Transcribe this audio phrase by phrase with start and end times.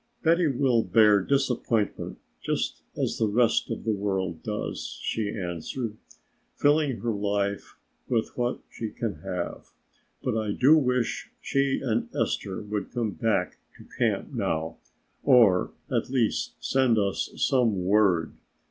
[0.23, 5.95] "Betty will bear disappointment just as the rest of the world does," she answered,
[6.55, 7.77] "filling her life
[8.09, 9.67] with what she can have.
[10.23, 14.77] But I do wish she and Esther would come back to camp now,
[15.21, 18.33] or at least send us some word.